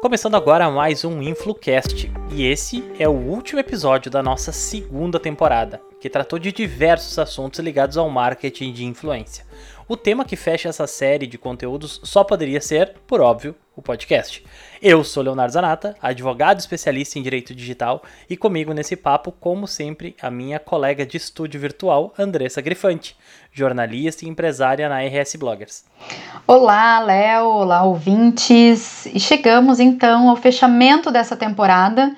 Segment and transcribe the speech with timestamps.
[0.00, 5.80] Começando agora mais um InfluCast, e esse é o último episódio da nossa segunda temporada,
[6.00, 9.44] que tratou de diversos assuntos ligados ao marketing de influência.
[9.88, 14.42] O tema que fecha essa série de conteúdos só poderia ser, por óbvio, o podcast.
[14.80, 20.16] Eu sou Leonardo Zanata, advogado especialista em direito digital, e comigo nesse papo, como sempre,
[20.20, 23.14] a minha colega de estúdio virtual, Andressa Grifante,
[23.52, 25.84] jornalista e empresária na RS Bloggers.
[26.46, 32.16] Olá, Léo, olá, ouvintes, e chegamos então ao fechamento dessa temporada.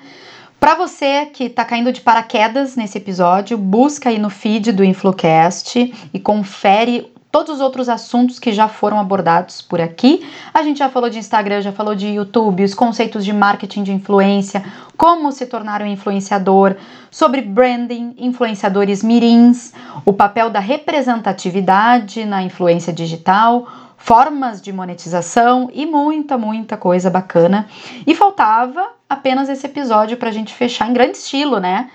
[0.59, 5.93] Para você que está caindo de paraquedas nesse episódio, busca aí no feed do InfluCast
[6.13, 10.25] e confere todos os outros assuntos que já foram abordados por aqui.
[10.53, 13.91] A gente já falou de Instagram, já falou de YouTube, os conceitos de marketing de
[13.91, 14.63] influência,
[14.97, 16.75] como se tornar um influenciador,
[17.11, 19.73] sobre branding, influenciadores mirins,
[20.05, 27.67] o papel da representatividade na influência digital, formas de monetização e muita, muita coisa bacana.
[28.07, 31.89] E faltava apenas esse episódio para a gente fechar em grande estilo, né?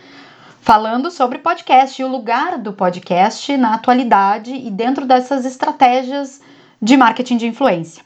[0.65, 6.41] Falando sobre podcast e o lugar do podcast na atualidade e dentro dessas estratégias
[6.81, 8.03] de marketing de influência.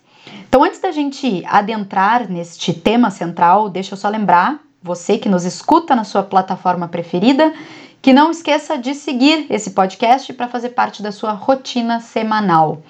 [0.49, 5.45] Então, antes da gente adentrar neste tema central, deixa eu só lembrar você que nos
[5.45, 7.55] escuta na sua plataforma preferida
[8.03, 12.83] que não esqueça de seguir esse podcast para fazer parte da sua rotina semanal.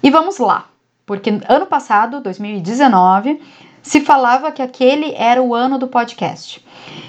[0.00, 0.66] E vamos lá,
[1.04, 3.40] porque ano passado, 2019,
[3.82, 6.64] se falava que aquele era o ano do podcast.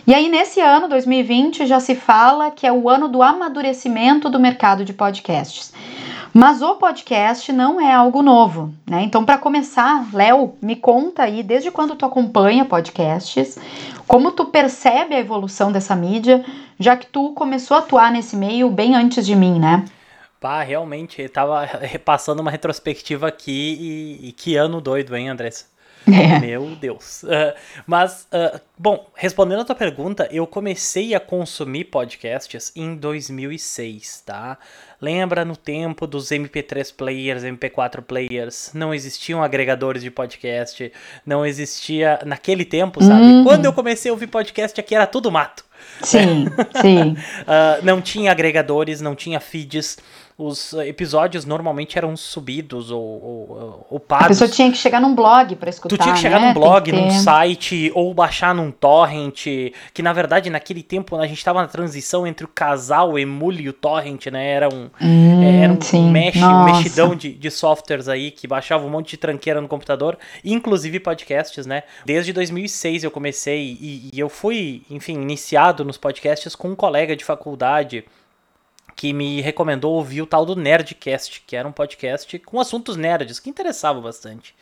[0.06, 4.40] E aí, nesse ano, 2020, já se fala que é o ano do amadurecimento do
[4.40, 5.74] mercado de podcasts.
[6.34, 9.04] Mas o podcast não é algo novo, né?
[9.04, 13.60] Então, para começar, Léo, me conta aí, desde quando tu acompanha podcasts,
[14.08, 16.44] como tu percebe a evolução dessa mídia,
[16.80, 19.86] já que tu começou a atuar nesse meio bem antes de mim, né?
[20.42, 23.78] Pá, realmente, estava repassando uma retrospectiva aqui
[24.22, 25.73] e, e que ano doido, hein, Andressa?
[26.08, 26.40] É.
[26.42, 27.24] Meu Deus.
[27.24, 27.54] Uh,
[27.86, 34.58] mas, uh, bom, respondendo a tua pergunta, eu comecei a consumir podcasts em 2006, tá?
[35.02, 40.92] Lembra no tempo dos MP3 players, MP4 players, não existiam agregadores de podcast,
[41.26, 43.22] não existia naquele tempo, sabe?
[43.22, 43.44] Uhum.
[43.44, 45.66] Quando eu comecei a ouvir podcast aqui era tudo mato.
[46.02, 46.46] Sim,
[46.82, 47.12] sim.
[47.12, 49.98] uh, não tinha agregadores, não tinha feeds
[50.38, 55.56] os episódios normalmente eram subidos ou, ou, ou A pessoa tinha que chegar num blog
[55.56, 55.96] para escutar.
[55.96, 56.48] Tu tinha que chegar né?
[56.48, 59.46] num blog, num site, ou baixar num torrent.
[59.94, 63.64] Que na verdade, naquele tempo, a gente estava na transição entre o casal, o Emule
[63.64, 64.52] e o torrent, né?
[64.52, 66.10] Era um, hum, era um, sim.
[66.10, 70.18] mesh, um mexidão de, de softwares aí que baixava um monte de tranqueira no computador,
[70.44, 71.84] inclusive podcasts, né?
[72.06, 77.16] Desde 2006 eu comecei e, e eu fui, enfim, iniciado nos podcasts com um colega
[77.16, 78.04] de faculdade
[78.96, 83.40] que me recomendou ouvir o tal do Nerdcast, que era um podcast com assuntos nerds
[83.40, 84.56] que interessavam bastante.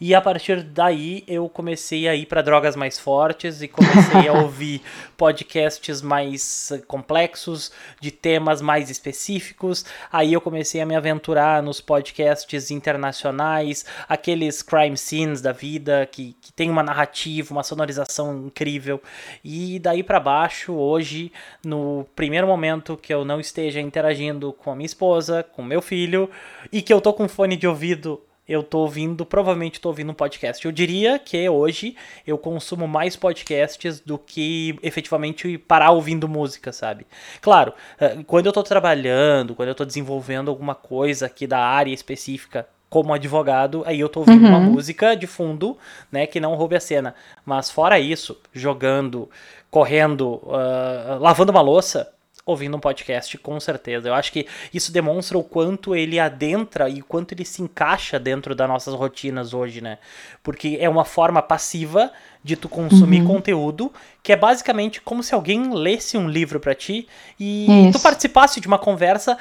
[0.00, 4.32] E a partir daí eu comecei a ir para drogas mais fortes e comecei a
[4.40, 4.80] ouvir
[5.14, 9.84] podcasts mais complexos, de temas mais específicos.
[10.10, 16.34] Aí eu comecei a me aventurar nos podcasts internacionais, aqueles crime scenes da vida que,
[16.40, 19.02] que tem uma narrativa, uma sonorização incrível.
[19.44, 21.30] E daí para baixo, hoje,
[21.62, 26.30] no primeiro momento que eu não esteja interagindo com a minha esposa, com meu filho
[26.72, 30.14] e que eu tô com fone de ouvido eu tô ouvindo, provavelmente tô ouvindo um
[30.14, 30.66] podcast.
[30.66, 31.94] Eu diria que hoje
[32.26, 37.06] eu consumo mais podcasts do que efetivamente parar ouvindo música, sabe?
[37.40, 41.94] Claro, eh, quando eu tô trabalhando, quando eu tô desenvolvendo alguma coisa aqui da área
[41.94, 44.48] específica, como advogado, aí eu tô ouvindo uhum.
[44.48, 45.78] uma música de fundo,
[46.10, 47.14] né, que não roube a cena.
[47.46, 49.30] Mas fora isso, jogando,
[49.70, 52.12] correndo, uh, lavando uma louça,
[52.50, 54.08] ouvindo um podcast, com certeza.
[54.08, 58.18] Eu acho que isso demonstra o quanto ele adentra e o quanto ele se encaixa
[58.18, 59.98] dentro das nossas rotinas hoje, né?
[60.42, 62.12] Porque é uma forma passiva
[62.42, 63.26] de tu consumir uhum.
[63.26, 67.06] conteúdo, que é basicamente como se alguém lesse um livro para ti
[67.38, 67.98] e isso.
[67.98, 69.36] tu participasse de uma conversa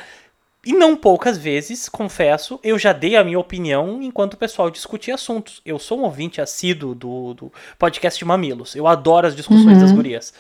[0.66, 5.16] e não poucas vezes, confesso, eu já dei a minha opinião enquanto o pessoal discutia
[5.16, 5.62] assuntos.
[5.66, 8.76] Eu sou um ouvinte assíduo do, do podcast Mamilos.
[8.76, 9.82] Eu adoro as discussões uhum.
[9.82, 10.34] das gurias.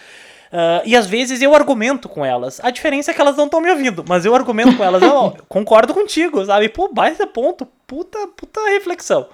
[0.51, 2.59] Uh, e às vezes eu argumento com elas.
[2.63, 5.01] A diferença é que elas não estão me ouvindo, mas eu argumento com elas.
[5.01, 6.69] Eu concordo contigo, sabe?
[6.69, 7.65] Pô, baita ponto.
[7.85, 9.27] Puta, puta reflexão.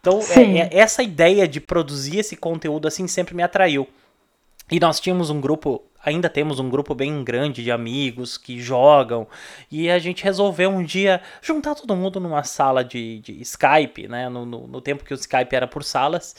[0.00, 3.86] Então, é, é, essa ideia de produzir esse conteúdo assim sempre me atraiu.
[4.70, 9.28] E nós tínhamos um grupo, ainda temos um grupo bem grande de amigos que jogam.
[9.70, 14.28] E a gente resolveu um dia juntar todo mundo numa sala de, de Skype, né?
[14.28, 16.34] No, no, no tempo que o Skype era por salas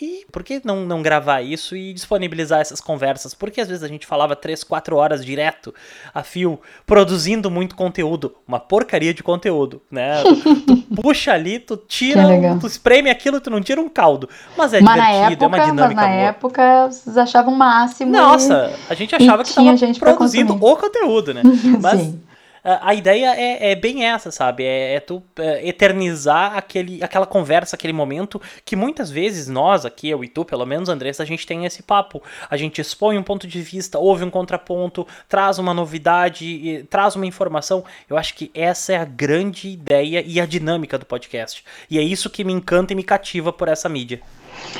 [0.00, 3.34] E por que não, não gravar isso e disponibilizar essas conversas?
[3.34, 5.74] Porque às vezes a gente falava 3, 4 horas direto
[6.14, 8.36] a fio, produzindo muito conteúdo.
[8.46, 10.22] Uma porcaria de conteúdo, né?
[10.66, 12.22] tu, puxa ali, tu tira,
[12.60, 14.28] tu espreme aquilo, tu não tira um caldo.
[14.56, 16.28] Mas é mas divertido, época, é uma dinâmica mas na boa.
[16.28, 18.12] época, vocês achavam o máximo.
[18.12, 21.42] Nossa, a gente achava que tava produzindo o conteúdo, né?
[21.80, 22.27] Mas Sim
[22.64, 24.64] a ideia é, é, bem essa, sabe?
[24.64, 30.08] É, é tu é, eternizar aquele, aquela conversa, aquele momento que muitas vezes nós aqui,
[30.08, 32.22] eu e tu, pelo menos, Andressa, a gente tem esse papo.
[32.50, 37.26] A gente expõe um ponto de vista, ouve um contraponto, traz uma novidade, traz uma
[37.26, 37.84] informação.
[38.08, 41.64] Eu acho que essa é a grande ideia e a dinâmica do podcast.
[41.90, 44.20] E é isso que me encanta e me cativa por essa mídia.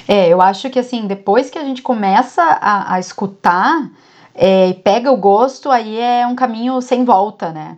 [0.07, 3.91] É, eu acho que assim, depois que a gente começa a, a escutar
[4.39, 7.77] é, pega o gosto, aí é um caminho sem volta, né?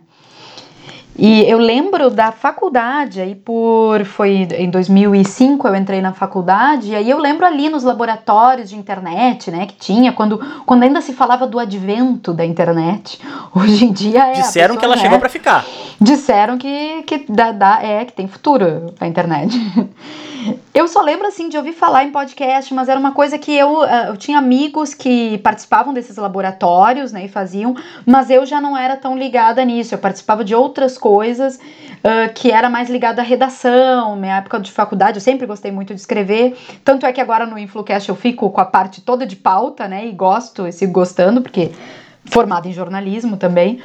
[1.17, 6.95] E eu lembro da faculdade, aí por foi em 2005 eu entrei na faculdade, e
[6.95, 11.13] aí eu lembro ali nos laboratórios de internet, né, que tinha quando, quando ainda se
[11.13, 13.19] falava do advento da internet.
[13.53, 15.65] Hoje em dia é Disseram pessoa, que ela né, chegou para ficar.
[15.99, 19.53] Disseram que que dá, dá, é que tem futuro a internet.
[20.73, 23.83] Eu só lembro assim de ouvir falar em podcast, mas era uma coisa que eu,
[23.83, 27.75] eh, eu tinha amigos que participavam desses laboratórios, né, e faziam,
[28.05, 29.93] mas eu já não era tão ligada nisso.
[29.93, 34.71] Eu participava de outras coisas uh, que era mais ligada à redação, minha época de
[34.71, 36.55] faculdade, eu sempre gostei muito de escrever.
[36.85, 40.05] Tanto é que agora no Influcast eu fico com a parte toda de pauta, né,
[40.05, 41.71] e gosto, e sigo gostando, porque
[42.25, 43.81] formada em jornalismo também.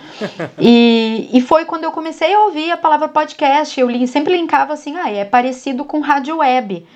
[0.61, 3.81] e, e foi quando eu comecei a ouvir a palavra podcast.
[3.81, 6.87] Eu li, sempre linkava assim, ah, é parecido com rádio web.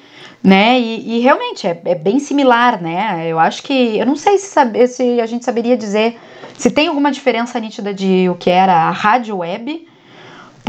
[0.43, 0.81] Né?
[0.81, 3.27] E, e realmente é, é, bem similar, né?
[3.29, 3.99] Eu acho que.
[3.99, 6.19] Eu não sei se, se a gente saberia dizer
[6.57, 9.87] se tem alguma diferença nítida de o que era a rádio web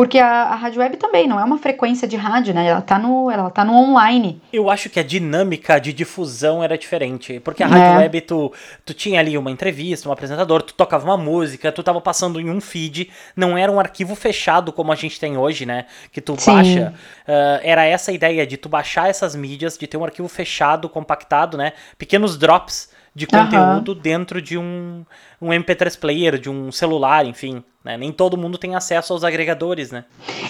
[0.02, 2.66] porque a, a rádio web também não é uma frequência de rádio, né?
[2.66, 4.42] Ela tá no, ela tá no online.
[4.52, 7.40] Eu acho que a dinâmica de difusão era diferente.
[7.40, 7.98] Porque a rádio é.
[7.98, 8.52] web, tu,
[8.84, 12.50] tu tinha ali uma entrevista, um apresentador, tu tocava uma música, tu tava passando em
[12.50, 15.86] um feed, não era um arquivo fechado como a gente tem hoje, né?
[16.12, 16.52] Que tu Sim.
[16.52, 16.94] baixa.
[17.28, 20.90] Uh, era essa a ideia de tu baixar essas mídias, de ter um arquivo fechado,
[20.90, 21.74] compactado, né?
[21.96, 24.00] Pequenos drops de conteúdo uhum.
[24.00, 25.06] dentro de um,
[25.42, 27.64] um MP3 player, de um celular, enfim.
[27.84, 27.98] Né?
[27.98, 30.06] Nem todo mundo tem acesso aos agregadores, né?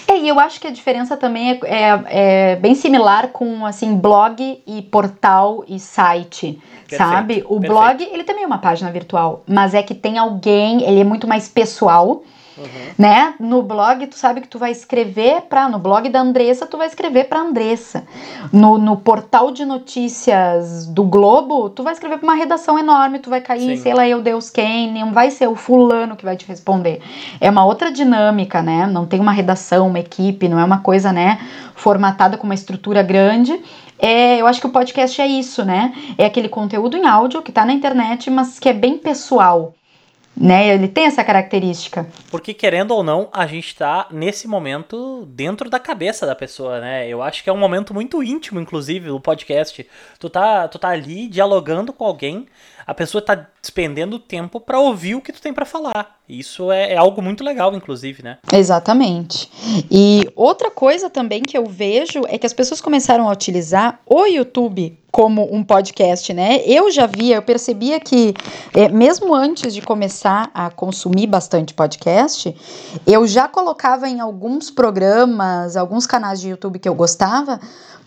[0.06, 3.96] É, e eu acho que a diferença também é, é, é bem similar com assim
[3.96, 7.44] blog e portal e site, perfeito, sabe?
[7.46, 7.72] O perfeito.
[7.72, 11.26] blog ele também é uma página virtual, mas é que tem alguém, ele é muito
[11.26, 12.22] mais pessoal
[12.56, 12.66] Uhum.
[12.98, 13.34] Né?
[13.40, 15.68] No blog, tu sabe que tu vai escrever para.
[15.68, 18.04] No blog da Andressa, tu vai escrever para Andressa.
[18.52, 23.30] No, no portal de notícias do Globo, tu vai escrever para uma redação enorme, tu
[23.30, 23.82] vai cair, Sim.
[23.82, 27.00] sei lá, eu Deus quem, não vai ser o fulano que vai te responder.
[27.40, 28.86] É uma outra dinâmica, né?
[28.86, 31.38] Não tem uma redação, uma equipe, não é uma coisa, né,
[31.74, 33.58] formatada com uma estrutura grande.
[33.98, 35.94] É, eu acho que o podcast é isso, né?
[36.18, 39.74] É aquele conteúdo em áudio que tá na internet, mas que é bem pessoal
[40.36, 40.68] né?
[40.68, 42.06] Ele tem essa característica.
[42.30, 47.06] Porque querendo ou não, a gente tá nesse momento dentro da cabeça da pessoa, né?
[47.08, 49.86] Eu acho que é um momento muito íntimo, inclusive, o podcast.
[50.18, 52.46] Tu tá, tu tá ali dialogando com alguém,
[52.92, 56.18] a pessoa tá despendendo tempo para ouvir o que tu tem para falar.
[56.28, 58.38] Isso é, é, algo muito legal, inclusive, né?
[58.52, 59.50] Exatamente.
[59.90, 64.26] E outra coisa também que eu vejo é que as pessoas começaram a utilizar o
[64.26, 66.62] YouTube como um podcast, né?
[66.66, 68.34] Eu já via, eu percebia que
[68.74, 72.54] é, mesmo antes de começar a consumir bastante podcast,
[73.06, 77.58] eu já colocava em alguns programas, alguns canais de YouTube que eu gostava,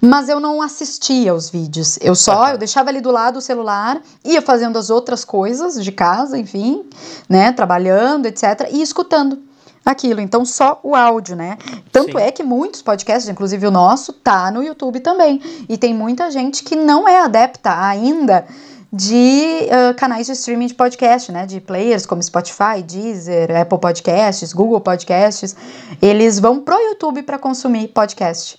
[0.01, 1.97] mas eu não assistia os vídeos.
[2.01, 5.91] Eu só, eu deixava ali do lado o celular, ia fazendo as outras coisas de
[5.91, 6.83] casa, enfim,
[7.27, 9.39] né, trabalhando, etc, e escutando
[9.85, 10.19] aquilo.
[10.19, 11.57] Então, só o áudio, né?
[11.91, 12.23] Tanto Sim.
[12.23, 15.41] é que muitos podcasts, inclusive o nosso, tá no YouTube também.
[15.69, 18.45] E tem muita gente que não é adepta ainda
[18.91, 21.45] de uh, canais de streaming de podcast, né?
[21.45, 25.55] De players como Spotify, Deezer, Apple Podcasts, Google Podcasts.
[26.01, 28.57] Eles vão pro YouTube para consumir podcast.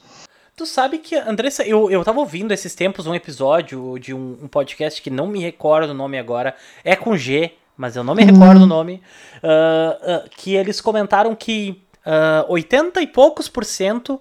[0.56, 4.48] Tu sabe que, Andressa, eu, eu tava ouvindo esses tempos um episódio de um, um
[4.48, 8.24] podcast que não me recordo o nome agora, é com G, mas eu não me
[8.24, 9.02] recordo o nome,
[9.42, 14.18] uh, uh, que eles comentaram que uh, 80 e poucos por cento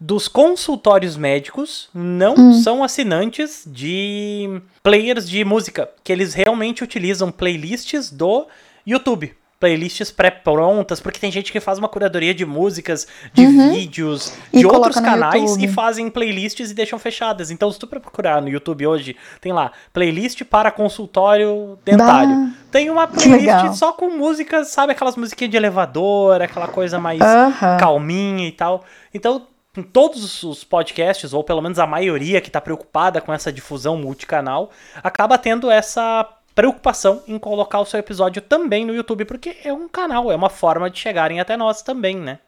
[0.00, 2.52] dos consultórios médicos não hum.
[2.52, 8.48] são assinantes de players de música, que eles realmente utilizam playlists do
[8.84, 13.72] YouTube playlists pré-prontas, porque tem gente que faz uma curadoria de músicas, de uhum.
[13.72, 17.50] vídeos, e de outros canais e fazem playlists e deixam fechadas.
[17.50, 22.52] Então, se tu procurar no YouTube hoje, tem lá playlist para consultório dentário.
[22.70, 27.78] Tem uma playlist só com músicas, sabe, aquelas musiquinhas de elevador, aquela coisa mais uhum.
[27.78, 28.84] calminha e tal.
[29.14, 29.46] Então,
[29.92, 34.70] todos os podcasts, ou pelo menos a maioria que está preocupada com essa difusão multicanal,
[35.02, 39.86] acaba tendo essa preocupação em colocar o seu episódio também no YouTube, porque é um
[39.86, 42.38] canal, é uma forma de chegarem até nós também, né?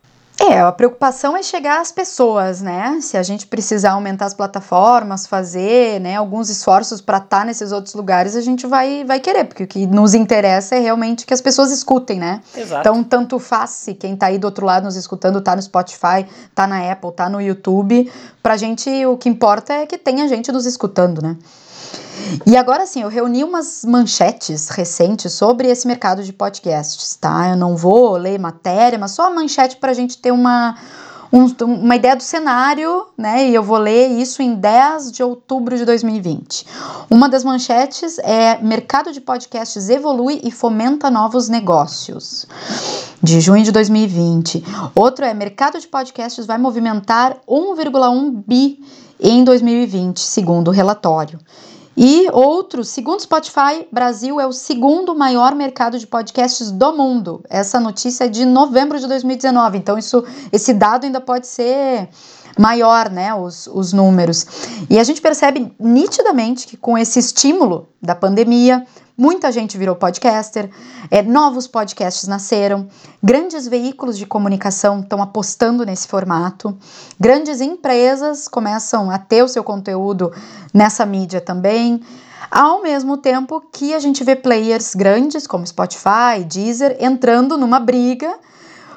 [0.40, 3.00] É, a preocupação é chegar às pessoas, né?
[3.02, 7.72] Se a gente precisar aumentar as plataformas, fazer, né, alguns esforços para estar tá nesses
[7.72, 11.34] outros lugares, a gente vai, vai querer, porque o que nos interessa é realmente que
[11.34, 12.40] as pessoas escutem, né?
[12.56, 12.80] Exato.
[12.80, 16.24] Então, tanto faz se quem tá aí do outro lado nos escutando tá no Spotify,
[16.54, 18.10] tá na Apple, tá no YouTube,
[18.40, 21.36] pra gente o que importa é que tenha gente nos escutando, né?
[22.46, 27.50] E agora sim, eu reuni umas manchetes recentes sobre esse mercado de podcasts, tá?
[27.50, 30.76] Eu não vou ler matéria, mas só a manchete para a gente ter uma,
[31.32, 33.48] um, uma ideia do cenário, né?
[33.48, 36.66] E eu vou ler isso em 10 de outubro de 2020.
[37.10, 42.46] Uma das manchetes é: Mercado de podcasts evolui e fomenta novos negócios.
[43.22, 44.64] De junho de 2020.
[44.94, 48.78] Outro é: Mercado de podcasts vai movimentar 1,1 bi
[49.20, 51.38] em 2020, segundo o relatório.
[52.00, 57.42] E outro, segundo Spotify, Brasil é o segundo maior mercado de podcasts do mundo.
[57.50, 62.08] Essa notícia é de novembro de 2019, então isso, esse dado ainda pode ser
[62.56, 64.46] maior, né, os, os números.
[64.88, 68.86] E a gente percebe nitidamente que com esse estímulo da pandemia,
[69.20, 70.70] Muita gente virou podcaster,
[71.10, 72.86] é, novos podcasts nasceram,
[73.20, 76.78] grandes veículos de comunicação estão apostando nesse formato,
[77.18, 80.32] grandes empresas começam a ter o seu conteúdo
[80.72, 82.00] nessa mídia também.
[82.48, 88.38] Ao mesmo tempo que a gente vê players grandes como Spotify, Deezer entrando numa briga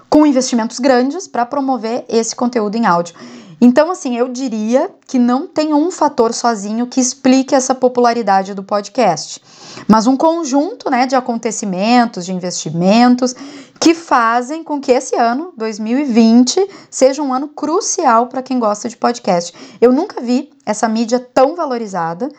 [0.07, 3.15] com investimentos grandes para promover esse conteúdo em áudio.
[3.63, 8.63] Então, assim, eu diria que não tem um fator sozinho que explique essa popularidade do
[8.63, 9.39] podcast,
[9.87, 13.35] mas um conjunto né, de acontecimentos, de investimentos
[13.79, 18.97] que fazem com que esse ano, 2020, seja um ano crucial para quem gosta de
[18.97, 19.53] podcast.
[19.79, 22.29] Eu nunca vi essa mídia tão valorizada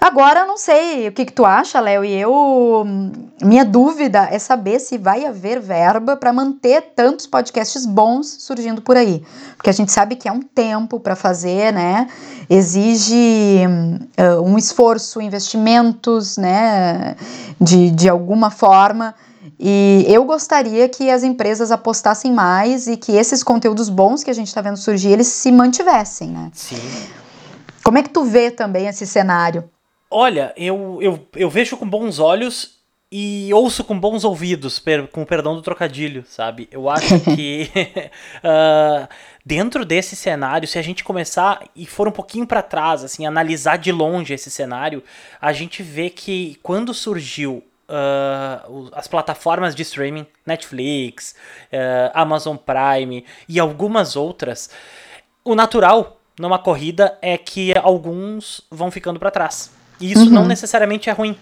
[0.00, 2.84] Agora, não sei o que, que tu acha, Léo, e eu.
[3.42, 8.96] Minha dúvida é saber se vai haver verba para manter tantos podcasts bons surgindo por
[8.96, 9.24] aí.
[9.56, 12.08] Porque a gente sabe que é um tempo para fazer, né?
[12.48, 13.64] Exige
[14.18, 17.16] uh, um esforço, investimentos, né?
[17.58, 19.14] De, de alguma forma.
[19.58, 24.34] E eu gostaria que as empresas apostassem mais e que esses conteúdos bons que a
[24.34, 26.50] gente está vendo surgir, eles se mantivessem, né?
[26.52, 26.76] Sim.
[27.82, 29.64] Como é que tu vê também esse cenário?
[30.10, 32.76] Olha, eu, eu, eu vejo com bons olhos
[33.10, 36.68] e ouço com bons ouvidos, per, com perdão do trocadilho, sabe?
[36.70, 37.70] Eu acho que
[38.38, 39.08] uh,
[39.44, 43.78] dentro desse cenário, se a gente começar e for um pouquinho para trás, assim, analisar
[43.78, 45.02] de longe esse cenário,
[45.40, 51.36] a gente vê que quando surgiu Uh, as plataformas de streaming, Netflix,
[51.72, 54.68] uh, Amazon Prime e algumas outras,
[55.44, 59.70] o natural numa corrida é que alguns vão ficando para trás.
[60.00, 60.30] E isso uhum.
[60.30, 61.36] não necessariamente é ruim.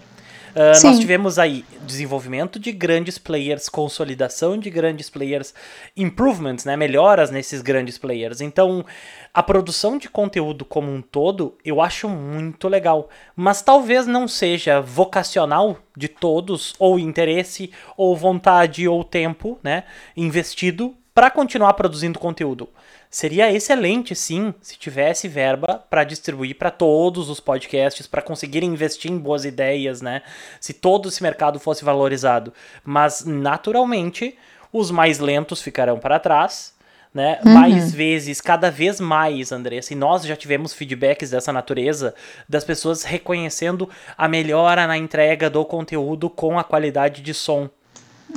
[0.55, 5.53] Uh, nós tivemos aí desenvolvimento de grandes players, consolidação de grandes players,
[5.97, 8.41] improvements, né, melhoras nesses grandes players.
[8.41, 8.87] Então,
[9.33, 14.81] a produção de conteúdo como um todo, eu acho muito legal, mas talvez não seja
[14.81, 19.83] vocacional de todos, ou interesse, ou vontade, ou tempo, né,
[20.17, 22.69] investido para continuar produzindo conteúdo.
[23.15, 29.09] Seria excelente, sim, se tivesse verba para distribuir para todos os podcasts, para conseguirem investir
[29.09, 30.23] em boas ideias, né?
[30.59, 32.53] Se todo esse mercado fosse valorizado.
[32.83, 34.37] Mas, naturalmente,
[34.73, 36.75] os mais lentos ficarão para trás,
[37.15, 37.39] né?
[37.47, 37.53] Uhum.
[37.55, 42.17] Mais vezes, cada vez mais, Andressa, e nós já tivemos feedbacks dessa natureza,
[42.49, 47.71] das pessoas reconhecendo a melhora na entrega do conteúdo com a qualidade de som.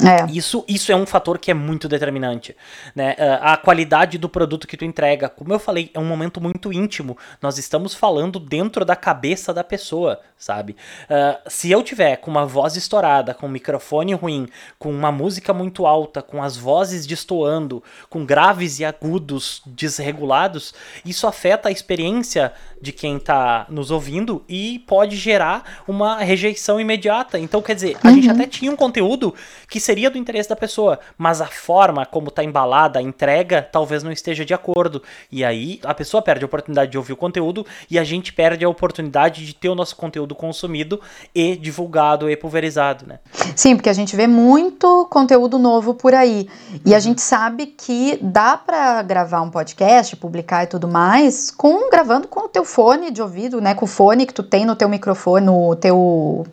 [0.03, 0.31] É.
[0.31, 2.55] Isso, isso é um fator que é muito determinante.
[2.95, 3.15] Né?
[3.17, 5.27] Ah, a qualidade do produto que tu entrega.
[5.27, 7.17] Como eu falei, é um momento muito íntimo.
[7.41, 10.75] Nós estamos falando dentro da cabeça da pessoa, sabe?
[11.09, 15.53] Uh, se eu tiver com uma voz estourada, com um microfone ruim, com uma música
[15.53, 20.73] muito alta, com as vozes destoando, com graves e agudos desregulados,
[21.03, 27.39] isso afeta a experiência de quem está nos ouvindo e pode gerar uma rejeição imediata.
[27.39, 28.13] Então, quer dizer, a uhum.
[28.15, 29.33] gente até tinha um conteúdo
[29.67, 34.03] que seria do interesse da pessoa, mas a forma como está embalada, a entrega, talvez
[34.03, 35.01] não esteja de acordo.
[35.31, 38.65] E aí a pessoa perde a oportunidade de ouvir o conteúdo e a gente perde
[38.65, 40.99] a oportunidade de ter o nosso conteúdo consumido
[41.33, 43.19] e divulgado e pulverizado, né?
[43.55, 46.49] Sim, porque a gente vê muito conteúdo novo por aí.
[46.85, 51.89] E a gente sabe que dá para gravar um podcast, publicar e tudo mais, com
[51.89, 54.75] gravando com o teu fone de ouvido, né, com o fone que tu tem no
[54.75, 56.45] teu microfone, no teu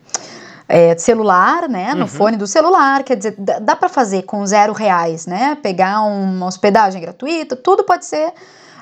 [0.68, 1.94] é, celular, né?
[1.94, 2.06] No uhum.
[2.06, 5.56] fone do celular, quer dizer, dá, dá para fazer com zero reais, né?
[5.62, 8.32] Pegar uma hospedagem gratuita, tudo pode ser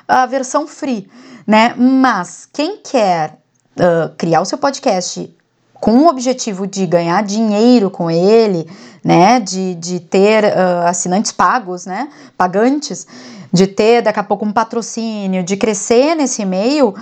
[0.07, 1.09] a versão free,
[1.45, 1.73] né?
[1.77, 3.37] Mas quem quer
[3.77, 5.33] uh, criar o seu podcast
[5.73, 8.69] com o objetivo de ganhar dinheiro com ele,
[9.03, 9.39] né?
[9.39, 12.09] De, de ter uh, assinantes pagos, né?
[12.37, 13.05] Pagantes,
[13.51, 16.95] de ter daqui a pouco um patrocínio, de crescer nesse meio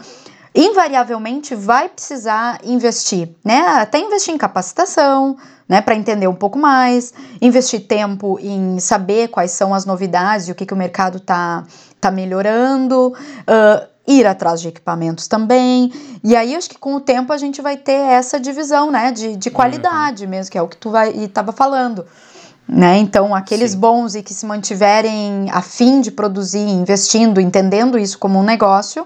[0.54, 3.60] invariavelmente vai precisar investir, né?
[3.80, 5.38] Até investir em capacitação,
[5.72, 10.52] né, para entender um pouco mais, investir tempo em saber quais são as novidades e
[10.52, 11.64] o que, que o mercado está
[12.02, 15.94] tá melhorando, uh, ir atrás de equipamentos também.
[16.22, 19.38] E aí acho que com o tempo a gente vai ter essa divisão, né, de,
[19.38, 20.30] de qualidade uhum.
[20.30, 22.06] mesmo, que é o que tu vai estava falando.
[22.68, 22.98] Né?
[22.98, 23.80] Então, aqueles Sim.
[23.80, 29.06] bons e que se mantiverem a fim de produzir, investindo, entendendo isso como um negócio,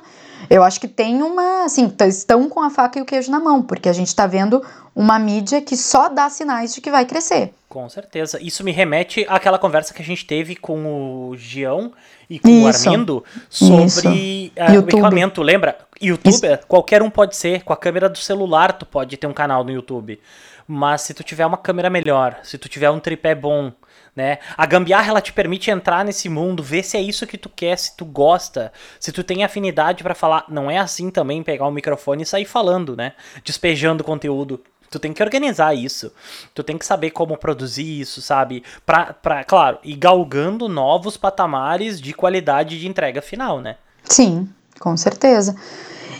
[0.49, 3.61] eu acho que tem uma, assim, estão com a faca e o queijo na mão,
[3.61, 4.63] porque a gente está vendo
[4.95, 7.53] uma mídia que só dá sinais de que vai crescer.
[7.67, 8.41] Com certeza.
[8.41, 11.91] Isso me remete àquela conversa que a gente teve com o Gião
[12.29, 12.63] e com Isso.
[12.63, 15.77] o Armindo sobre uh, o equipamento, lembra?
[16.01, 16.67] Youtuber, Isso.
[16.67, 19.71] qualquer um pode ser, com a câmera do celular tu pode ter um canal no
[19.71, 20.19] YouTube.
[20.67, 23.71] Mas se tu tiver uma câmera melhor, se tu tiver um tripé bom,
[24.15, 24.39] né?
[24.55, 27.77] A gambiarra ela te permite entrar nesse mundo, ver se é isso que tu quer,
[27.77, 30.45] se tu gosta, se tu tem afinidade para falar.
[30.47, 33.13] Não é assim também pegar o microfone e sair falando, né?
[33.43, 34.61] Despejando conteúdo.
[34.89, 36.11] Tu tem que organizar isso.
[36.53, 38.63] Tu tem que saber como produzir isso, sabe?
[38.85, 43.75] Pra, pra claro, e galgando novos patamares de qualidade de entrega final, né?
[44.05, 44.47] Sim,
[44.79, 45.55] com certeza.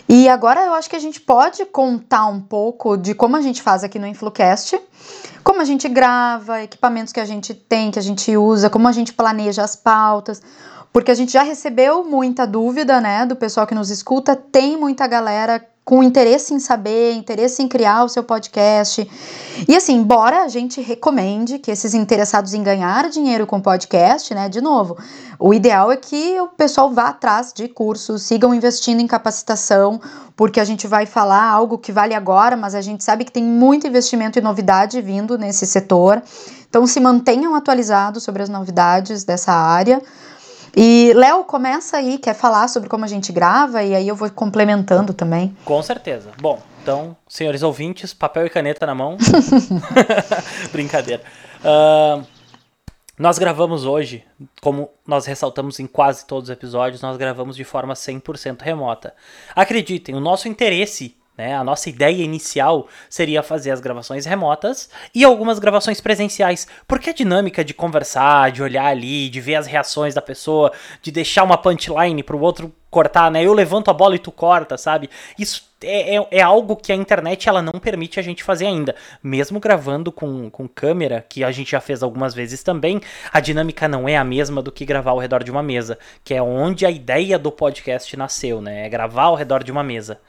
[0.07, 3.62] E agora eu acho que a gente pode contar um pouco de como a gente
[3.62, 4.79] faz aqui no InfluCast,
[5.43, 8.91] como a gente grava, equipamentos que a gente tem, que a gente usa, como a
[8.91, 10.41] gente planeja as pautas,
[10.95, 15.05] porque a gente já recebeu muita dúvida, né, do pessoal que nos escuta, tem muita
[15.05, 19.05] galera com interesse em saber, interesse em criar o seu podcast.
[19.67, 24.47] E assim, embora a gente recomende que esses interessados em ganhar dinheiro com podcast, né,
[24.47, 24.97] de novo,
[25.37, 29.99] o ideal é que o pessoal vá atrás de cursos, sigam investindo em capacitação,
[30.33, 33.43] porque a gente vai falar algo que vale agora, mas a gente sabe que tem
[33.43, 36.23] muito investimento e novidade vindo nesse setor.
[36.69, 40.01] Então se mantenham atualizados sobre as novidades dessa área.
[40.75, 44.29] E Léo, começa aí, quer falar sobre como a gente grava e aí eu vou
[44.29, 45.55] complementando também.
[45.64, 46.31] Com certeza.
[46.42, 49.18] Bom, então, senhores ouvintes, papel e caneta na mão.
[50.74, 51.24] Brincadeira.
[51.61, 52.25] Uh,
[53.18, 54.25] nós gravamos hoje,
[54.61, 59.14] como nós ressaltamos em quase todos os episódios, nós gravamos de forma 100% remota.
[59.55, 61.55] Acreditem, o nosso interesse né?
[61.55, 67.13] A nossa ideia inicial seria fazer as gravações remotas e algumas gravações presenciais, porque a
[67.13, 70.71] dinâmica de conversar, de olhar ali, de ver as reações da pessoa,
[71.01, 73.43] de deixar uma punchline para o outro cortar, né?
[73.43, 75.09] Eu levanto a bola e tu corta, sabe?
[75.37, 78.95] Isso é, é, é, algo que a internet ela não permite a gente fazer ainda.
[79.21, 83.01] Mesmo gravando com, com câmera, que a gente já fez algumas vezes também,
[83.33, 86.33] a dinâmica não é a mesma do que gravar ao redor de uma mesa, que
[86.33, 88.85] é onde a ideia do podcast nasceu, né?
[88.85, 90.19] É gravar ao redor de uma mesa.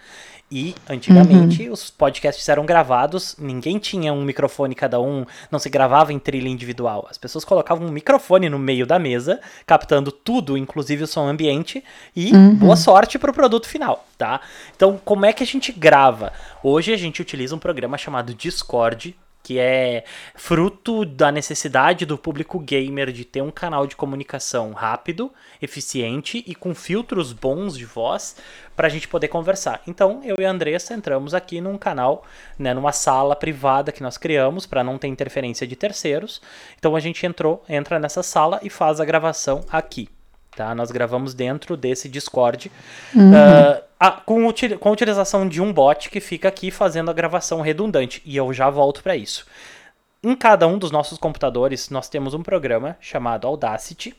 [0.51, 1.73] E antigamente uhum.
[1.73, 6.49] os podcasts eram gravados, ninguém tinha um microfone cada um, não se gravava em trilha
[6.49, 7.07] individual.
[7.11, 11.83] As pessoas colocavam um microfone no meio da mesa, captando tudo, inclusive o som ambiente,
[12.15, 12.55] e uhum.
[12.55, 14.41] boa sorte para o produto final, tá?
[14.77, 16.33] Então, como é que a gente grava?
[16.63, 20.03] Hoje a gente utiliza um programa chamado Discord, que é
[20.35, 25.33] fruto da necessidade do público gamer de ter um canal de comunicação rápido,
[25.63, 28.35] eficiente e com filtros bons de voz
[28.75, 29.81] para a gente poder conversar.
[29.87, 32.25] Então, eu e a Andressa entramos aqui num canal,
[32.59, 36.43] né, numa sala privada que nós criamos para não ter interferência de terceiros.
[36.77, 40.09] Então, a gente entrou, entra nessa sala e faz a gravação aqui.
[40.57, 40.75] Tá?
[40.75, 42.73] Nós gravamos dentro desse Discord.
[43.15, 43.31] Uhum.
[43.31, 47.61] Uh, a, com, com a utilização de um bot que fica aqui fazendo a gravação
[47.61, 48.23] redundante.
[48.25, 49.47] E eu já volto para isso.
[50.23, 54.15] Em cada um dos nossos computadores, nós temos um programa chamado Audacity,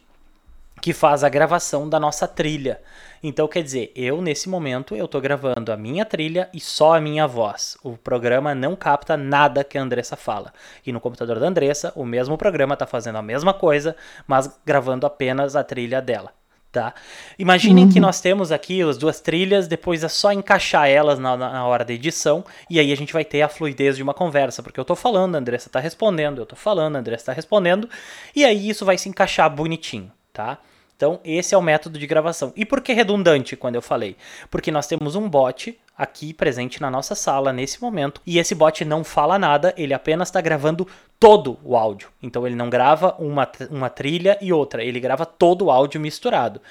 [0.81, 2.79] que faz a gravação da nossa trilha.
[3.21, 7.01] Então, quer dizer, eu nesse momento eu estou gravando a minha trilha e só a
[7.01, 7.77] minha voz.
[7.83, 10.53] O programa não capta nada que a Andressa fala.
[10.85, 13.95] E no computador da Andressa, o mesmo programa está fazendo a mesma coisa,
[14.27, 16.31] mas gravando apenas a trilha dela.
[16.77, 16.93] Tá?
[17.39, 17.91] Imaginem uhum.
[17.91, 21.83] que nós temos aqui as duas trilhas, depois é só encaixar elas na, na, hora
[21.83, 24.85] da edição, e aí a gente vai ter a fluidez de uma conversa, porque eu
[24.85, 27.89] tô falando, a Andressa tá respondendo, eu tô falando, a Andressa tá respondendo,
[28.35, 30.59] e aí isso vai se encaixar bonitinho, tá?
[30.95, 32.53] Então, esse é o método de gravação.
[32.55, 34.15] E por que redundante quando eu falei?
[34.51, 38.85] Porque nós temos um bot aqui presente na nossa sala nesse momento e esse bot
[38.85, 40.87] não fala nada, ele apenas está gravando
[41.19, 42.09] todo o áudio.
[42.21, 46.61] Então, ele não grava uma, uma trilha e outra, ele grava todo o áudio misturado.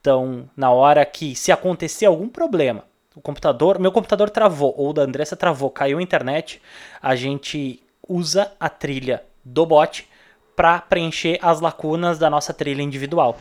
[0.00, 5.02] Então, na hora que se acontecer algum problema, o computador, meu computador travou ou da
[5.02, 6.62] Andressa travou, caiu a internet,
[7.02, 10.08] a gente usa a trilha do bot
[10.54, 13.36] para preencher as lacunas da nossa trilha individual.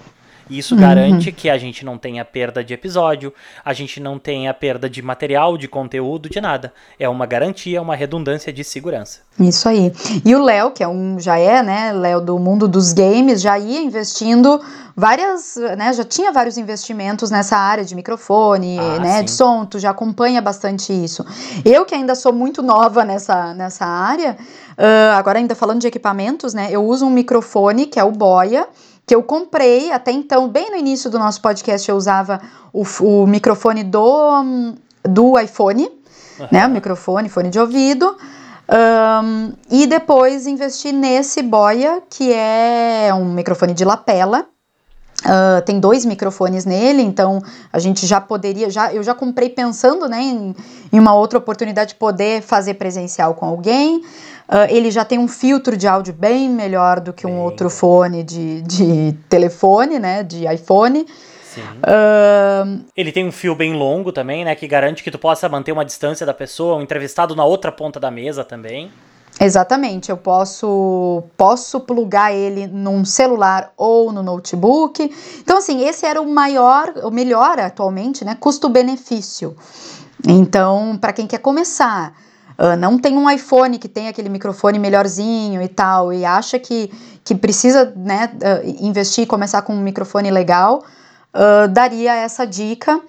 [0.49, 0.81] E isso uhum.
[0.81, 5.01] garante que a gente não tenha perda de episódio, a gente não tenha perda de
[5.01, 6.73] material, de conteúdo, de nada.
[6.99, 9.19] É uma garantia, uma redundância de segurança.
[9.39, 9.91] Isso aí.
[10.23, 13.57] E o Léo, que é um já é, né, Léo do mundo dos games, já
[13.59, 14.61] ia investindo
[14.95, 19.25] várias, né, já tinha vários investimentos nessa área de microfone, ah, né, sim.
[19.25, 21.25] de som, tu já acompanha bastante isso.
[21.65, 24.37] Eu que ainda sou muito nova nessa, nessa área,
[24.77, 28.67] uh, agora ainda falando de equipamentos, né, eu uso um microfone que é o Boya,
[29.05, 32.41] que eu comprei até então, bem no início do nosso podcast, eu usava
[32.73, 35.83] o, o microfone do, do iPhone,
[36.39, 36.47] uhum.
[36.51, 36.65] né?
[36.65, 38.17] O microfone, fone de ouvido.
[38.67, 44.47] Um, e depois investi nesse Boya, que é um microfone de lapela.
[45.23, 47.41] Uh, tem dois microfones nele, então
[47.73, 50.55] a gente já poderia, já, eu já comprei pensando né, em,
[50.91, 54.03] em uma outra oportunidade de poder fazer presencial com alguém.
[54.47, 58.23] Uh, ele já tem um filtro de áudio bem melhor do que um outro fone
[58.23, 60.23] de, de telefone, né?
[60.23, 61.05] De iPhone.
[62.95, 64.55] Ele tem um fio bem longo também, né?
[64.55, 67.99] Que garante que tu possa manter uma distância da pessoa, um entrevistado na outra ponta
[67.99, 68.91] da mesa também.
[69.39, 75.13] Exatamente, eu posso posso plugar ele num celular ou no notebook.
[75.39, 79.55] Então assim, esse era o maior, o melhor atualmente, né, custo-benefício.
[80.25, 82.15] Então, para quem quer começar,
[82.57, 86.89] Uh, não tem um iPhone que tem aquele microfone melhorzinho e tal, e acha que,
[87.23, 90.83] que precisa né, uh, investir e começar com um microfone legal,
[91.33, 93.01] uh, daria essa dica.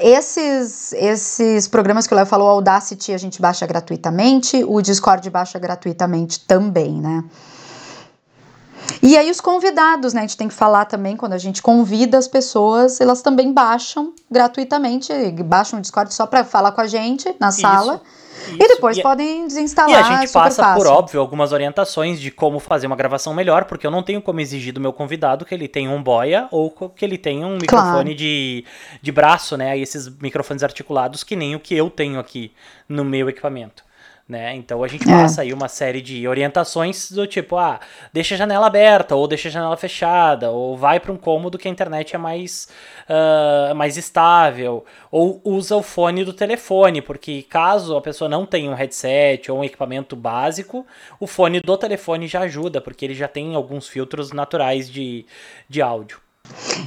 [0.00, 5.28] esses, esses programas que o Léo falou, o Audacity a gente baixa gratuitamente, o Discord
[5.30, 7.24] baixa gratuitamente também, né?
[9.02, 10.20] E aí os convidados, né?
[10.20, 14.12] A gente tem que falar também quando a gente convida as pessoas, elas também baixam
[14.30, 15.12] gratuitamente,
[15.44, 17.60] baixam o Discord só para falar com a gente na Isso.
[17.60, 18.00] sala.
[18.42, 18.54] Isso.
[18.54, 19.90] E depois e podem desinstalar.
[19.90, 20.82] E a gente passa fácil.
[20.82, 24.40] por óbvio algumas orientações de como fazer uma gravação melhor, porque eu não tenho como
[24.40, 27.92] exigir do meu convidado que ele tenha um boia ou que ele tenha um microfone
[27.92, 28.14] claro.
[28.14, 28.64] de,
[29.00, 29.78] de braço, né?
[29.78, 32.52] Esses microfones articulados que nem o que eu tenho aqui
[32.88, 33.84] no meu equipamento.
[34.28, 34.54] Né?
[34.54, 35.12] Então a gente é.
[35.12, 35.42] passa é.
[35.42, 37.80] aí uma série de orientações do tipo, ah,
[38.12, 41.66] deixa a janela aberta, ou deixa a janela fechada, ou vai para um cômodo que
[41.66, 42.68] a internet é mais,
[43.08, 48.70] uh, mais estável, ou usa o fone do telefone, porque caso a pessoa não tenha
[48.70, 50.86] um headset ou um equipamento básico,
[51.18, 55.26] o fone do telefone já ajuda, porque ele já tem alguns filtros naturais de,
[55.68, 56.20] de áudio.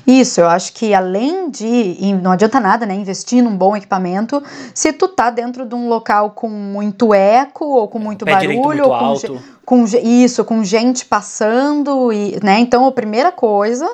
[0.06, 1.97] Isso, eu acho que além de.
[2.21, 2.93] Não adianta nada, né?
[2.93, 4.41] Investir num bom equipamento
[4.73, 8.62] se tu tá dentro de um local com muito eco ou com muito barulho.
[8.62, 9.41] Muito ou com, alto.
[9.65, 12.12] com isso, com gente passando.
[12.12, 12.60] E, né?
[12.60, 13.89] Então a primeira coisa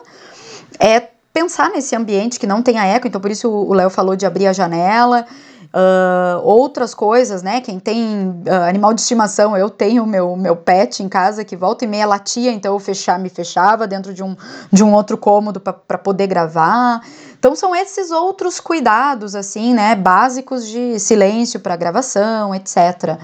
[0.80, 3.08] é pensar nesse ambiente que não tenha eco.
[3.08, 5.26] Então, por isso o Léo falou de abrir a janela.
[5.74, 7.62] Uh, outras coisas, né?
[7.62, 11.86] Quem tem uh, animal de estimação, eu tenho meu, meu pet em casa que volta
[11.86, 14.36] e meia latia, então eu fechar, me fechava dentro de um,
[14.70, 17.02] de um outro cômodo para poder gravar.
[17.40, 19.96] Então são esses outros cuidados, assim, né?
[19.96, 23.18] Básicos de silêncio para gravação, etc.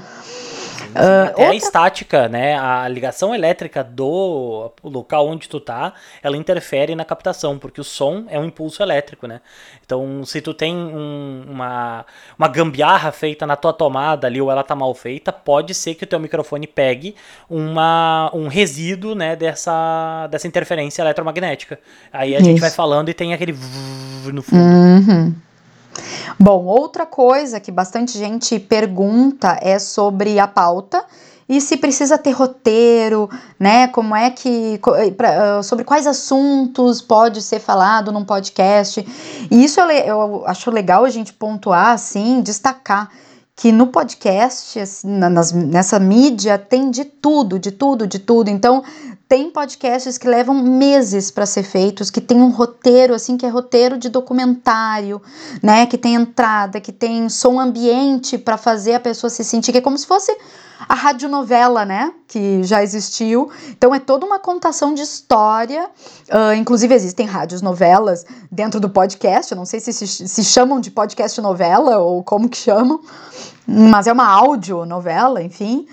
[0.96, 1.50] Uh, Até outra...
[1.50, 2.58] a estática, né?
[2.58, 8.26] A ligação elétrica do local onde tu tá, ela interfere na captação, porque o som
[8.30, 9.42] é um impulso elétrico, né?
[9.86, 12.06] Então, se tu tem um, uma,
[12.38, 16.04] uma gambiarra feita na tua tomada ali, ou ela tá mal feita, pode ser que
[16.04, 17.16] o teu microfone pegue
[17.50, 21.80] uma, um resíduo, né, dessa, dessa interferência eletromagnética.
[22.12, 22.50] Aí a Isso.
[22.50, 23.54] gente vai falando e tem aquele
[24.34, 24.62] no fundo.
[24.62, 25.36] Uhum.
[26.40, 31.04] Bom, outra coisa que bastante gente pergunta é sobre a pauta
[31.50, 33.30] e se precisa ter roteiro,
[33.60, 33.88] né?
[33.88, 34.80] Como é que.
[35.16, 39.06] Pra, ah, sobre quais assuntos pode ser falado num podcast.
[39.50, 43.10] E isso eu, eu acho legal a gente pontuar, assim, destacar
[43.58, 48.50] que no podcast, assim, nas, nessa mídia, tem de tudo, de tudo, de tudo.
[48.50, 48.84] Então,
[49.28, 53.50] tem podcasts que levam meses para ser feitos, que tem um roteiro assim que é
[53.50, 55.22] roteiro de documentário,
[55.62, 59.80] né, que tem entrada, que tem som ambiente para fazer a pessoa se sentir que
[59.80, 60.36] é como se fosse
[60.88, 63.50] a radionovela, né, que já existiu.
[63.70, 65.90] Então é toda uma contação de história.
[66.30, 69.52] Uh, inclusive existem rádios novelas dentro do podcast.
[69.52, 73.02] Eu não sei se, se se chamam de podcast novela ou como que chamam,
[73.66, 75.88] mas é uma áudio novela, enfim.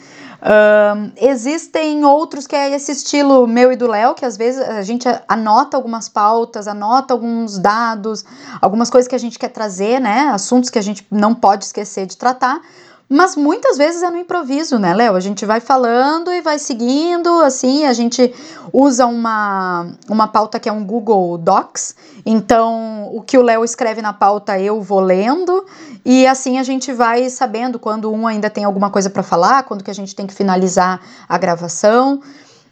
[0.44, 4.83] Uh, existem outros que é esse estilo meu e do Léo, que às vezes a
[4.83, 8.26] gente anota algumas pautas, anota alguns dados,
[8.61, 10.28] algumas coisas que a gente quer trazer, né?
[10.35, 12.61] Assuntos que a gente não pode esquecer de tratar.
[13.09, 15.14] Mas muitas vezes é no improviso, né, Léo?
[15.14, 18.35] A gente vai falando e vai seguindo, assim, a gente
[18.73, 24.01] usa uma, uma pauta que é um Google Docs, então o que o Léo escreve
[24.01, 25.64] na pauta eu vou lendo,
[26.05, 29.85] e assim a gente vai sabendo quando um ainda tem alguma coisa para falar, quando
[29.85, 32.21] que a gente tem que finalizar a gravação.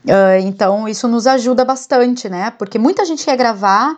[0.05, 2.51] Uh, então isso nos ajuda bastante, né?
[2.59, 3.97] Porque muita gente quer gravar,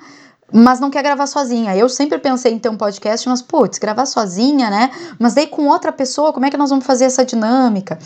[0.52, 1.76] mas não quer gravar sozinha.
[1.76, 4.90] Eu sempre pensei em ter um podcast, mas putz, gravar sozinha, né?
[5.18, 7.98] Mas daí com outra pessoa, como é que nós vamos fazer essa dinâmica?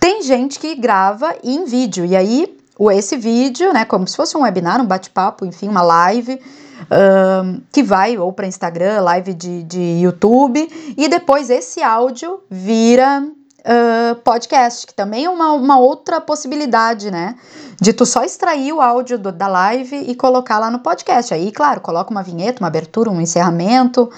[0.00, 2.58] Tem gente que grava em vídeo, e aí
[2.90, 7.82] esse vídeo, né, como se fosse um webinar, um bate-papo, enfim, uma live, uh, que
[7.82, 13.24] vai ou para Instagram, live de, de YouTube, e depois esse áudio vira
[13.62, 17.36] uh, podcast, que também é uma, uma outra possibilidade, né?
[17.80, 21.32] De tu só extrair o áudio do, da live e colocar lá no podcast.
[21.32, 24.10] Aí, claro, coloca uma vinheta, uma abertura, um encerramento.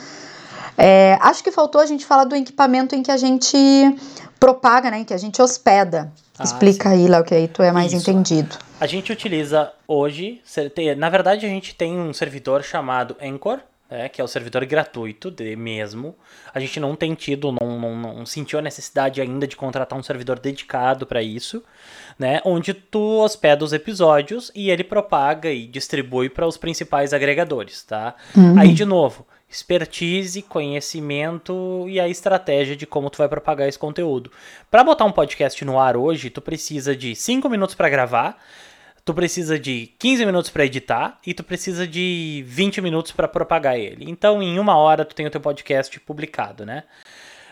[0.76, 3.56] É, acho que faltou a gente falar do equipamento em que a gente
[4.38, 4.98] propaga, né?
[4.98, 6.12] Em que a gente hospeda.
[6.38, 6.96] Ah, Explica sim.
[6.96, 8.10] aí, Léo, que aí tu é mais Isso.
[8.10, 8.56] entendido.
[8.80, 10.42] A gente utiliza hoje,
[10.96, 15.30] na verdade a gente tem um servidor chamado Anchor, é, que é o servidor gratuito
[15.30, 16.14] de mesmo.
[16.52, 20.02] A gente não tem tido, não, não, não sentiu a necessidade ainda de contratar um
[20.02, 21.62] servidor dedicado para isso,
[22.18, 22.40] né?
[22.44, 28.14] Onde tu hospeda os episódios e ele propaga e distribui para os principais agregadores, tá?
[28.36, 28.58] Uhum.
[28.58, 34.30] Aí de novo, expertise, conhecimento e a estratégia de como tu vai propagar esse conteúdo.
[34.70, 38.36] Para botar um podcast no ar hoje, tu precisa de 5 minutos para gravar,
[39.04, 43.78] tu precisa de 15 minutos para editar e tu precisa de 20 minutos para propagar
[43.78, 44.06] ele.
[44.08, 46.84] Então, em uma hora tu tem o teu podcast publicado, né?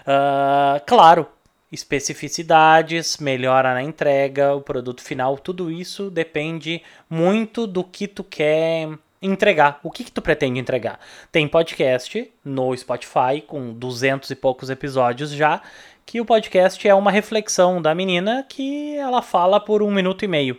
[0.01, 1.29] Uh, claro,
[1.71, 8.88] especificidades, melhora na entrega, o produto final, tudo isso depende muito do que tu quer
[9.21, 9.79] entregar.
[9.83, 10.99] O que, que tu pretende entregar?
[11.31, 15.61] Tem podcast no Spotify com 200 e poucos episódios já,
[16.05, 20.29] que o podcast é uma reflexão da menina que ela fala por um minuto e
[20.29, 20.59] meio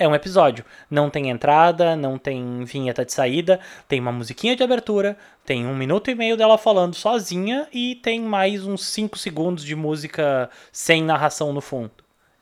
[0.00, 0.64] é um episódio.
[0.90, 5.76] Não tem entrada, não tem vinheta de saída, tem uma musiquinha de abertura, tem um
[5.76, 11.04] minuto e meio dela falando sozinha e tem mais uns 5 segundos de música sem
[11.04, 11.90] narração no fundo.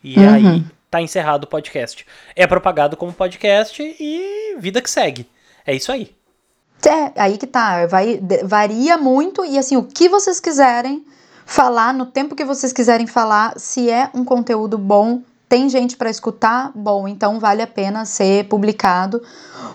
[0.02, 0.34] E uhum.
[0.34, 2.06] aí tá encerrado o podcast.
[2.36, 5.28] É propagado como podcast e vida que segue.
[5.66, 6.16] É isso aí.
[6.86, 7.86] É, aí que tá.
[7.86, 11.04] Vai, varia muito e assim, o que vocês quiserem
[11.44, 16.10] falar, no tempo que vocês quiserem falar, se é um conteúdo bom, tem gente para
[16.10, 16.70] escutar?
[16.74, 19.22] Bom, então vale a pena ser publicado,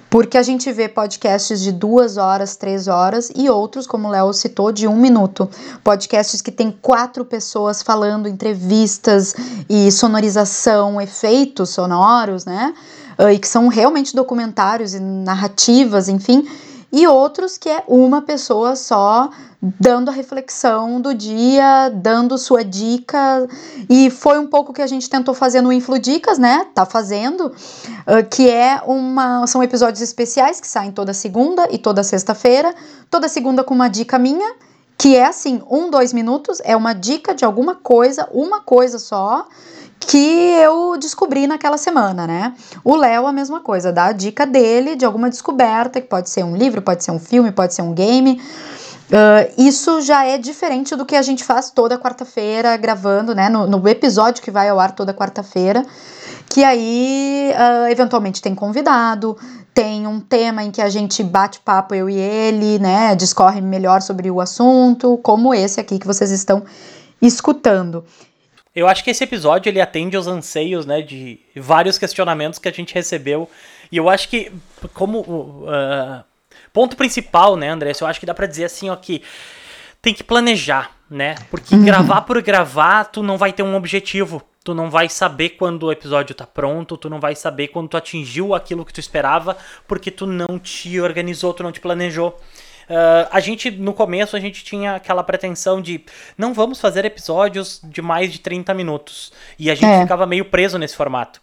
[0.09, 4.31] porque a gente vê podcasts de duas horas, três horas e outros, como o Léo
[4.33, 5.49] citou, de um minuto.
[5.83, 9.33] Podcasts que tem quatro pessoas falando, entrevistas
[9.67, 12.73] e sonorização, efeitos sonoros, né?
[13.17, 16.47] Ah, e que são realmente documentários e narrativas, enfim
[16.93, 23.47] e outros que é uma pessoa só dando a reflexão do dia, dando sua dica,
[23.89, 26.67] e foi um pouco que a gente tentou fazer no Influ Dicas, né?
[26.75, 32.03] Tá fazendo, uh, que é uma são episódios especiais que saem toda segunda e toda
[32.03, 32.75] sexta-feira,
[33.09, 34.53] toda segunda com uma dica minha,
[34.95, 39.47] que é assim, um, dois minutos, é uma dica de alguma coisa, uma coisa só,
[40.05, 42.53] que eu descobri naquela semana, né?
[42.83, 46.43] O Léo, a mesma coisa, dá a dica dele de alguma descoberta, que pode ser
[46.43, 48.41] um livro, pode ser um filme, pode ser um game.
[49.09, 53.49] Uh, isso já é diferente do que a gente faz toda quarta-feira gravando, né?
[53.49, 55.85] No, no, episódio que vai ao ar toda quarta-feira,
[56.49, 59.37] que aí uh, eventualmente tem convidado,
[59.73, 63.15] tem um tema em que a gente bate papo, eu e ele, né?
[63.15, 66.63] Discorre melhor sobre o assunto, como esse aqui que vocês estão
[67.21, 68.03] escutando.
[68.75, 72.71] Eu acho que esse episódio ele atende aos anseios, né, de vários questionamentos que a
[72.71, 73.49] gente recebeu.
[73.91, 74.51] E eu acho que,
[74.93, 76.23] como uh,
[76.71, 79.21] ponto principal, né, André, eu acho que dá para dizer assim, ó, que
[80.01, 81.35] tem que planejar, né?
[81.49, 81.85] Porque uhum.
[81.85, 84.43] gravar por gravar, tu não vai ter um objetivo.
[84.63, 87.97] Tu não vai saber quando o episódio tá pronto, tu não vai saber quando tu
[87.97, 89.57] atingiu aquilo que tu esperava,
[89.87, 92.39] porque tu não te organizou, tu não te planejou.
[92.89, 96.03] Uh, a gente, no começo, a gente tinha aquela pretensão de
[96.37, 99.31] não vamos fazer episódios de mais de 30 minutos.
[99.57, 100.01] E a gente é.
[100.01, 101.41] ficava meio preso nesse formato.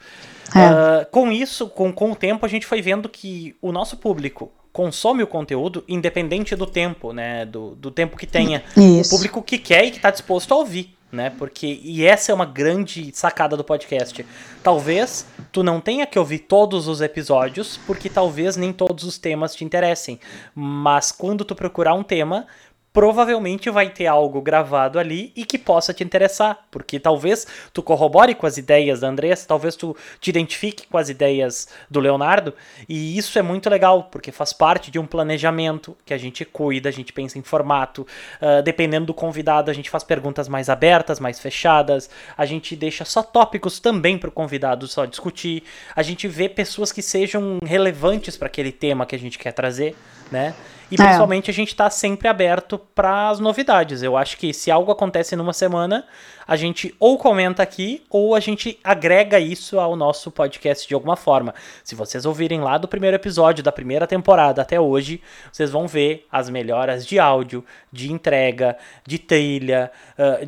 [0.55, 1.03] É.
[1.03, 4.51] Uh, com isso, com, com o tempo, a gente foi vendo que o nosso público
[4.73, 7.45] consome o conteúdo independente do tempo, né?
[7.45, 8.63] Do, do tempo que tenha.
[8.77, 9.15] Isso.
[9.15, 11.31] O público que quer e que está disposto a ouvir né?
[11.31, 14.25] Porque e essa é uma grande sacada do podcast.
[14.63, 19.55] Talvez tu não tenha que ouvir todos os episódios, porque talvez nem todos os temas
[19.55, 20.21] te interessem.
[20.55, 22.47] Mas quando tu procurar um tema,
[22.93, 28.35] provavelmente vai ter algo gravado ali e que possa te interessar, porque talvez tu corrobore
[28.35, 32.53] com as ideias da Andressa, talvez tu te identifique com as ideias do Leonardo,
[32.89, 36.89] e isso é muito legal, porque faz parte de um planejamento que a gente cuida,
[36.89, 38.03] a gente pensa em formato,
[38.41, 43.05] uh, dependendo do convidado, a gente faz perguntas mais abertas, mais fechadas, a gente deixa
[43.05, 45.63] só tópicos também para o convidado só discutir,
[45.95, 49.97] a gente vê pessoas que sejam relevantes para aquele tema que a gente quer trazer,
[50.31, 50.55] né?
[50.91, 50.99] E é.
[50.99, 54.03] principalmente a gente está sempre aberto para as novidades.
[54.03, 56.05] Eu acho que se algo acontece numa semana,
[56.47, 61.17] a gente ou comenta aqui ou a gente agrega isso ao nosso podcast de alguma
[61.17, 61.55] forma.
[61.85, 65.21] Se vocês ouvirem lá do primeiro episódio da primeira temporada até hoje,
[65.53, 68.77] vocês vão ver as melhoras de áudio, de entrega,
[69.07, 69.93] de trilha,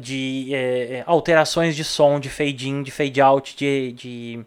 [0.00, 4.44] de eh, alterações de som, de fade in, de fade out, de, de